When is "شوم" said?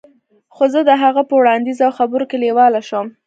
2.89-3.07